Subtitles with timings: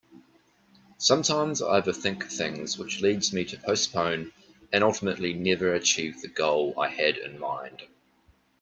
[0.97, 4.31] Sometimes I overthink things which leads me to postpone
[4.73, 7.83] and ultimately never achieve the goal I had in mind.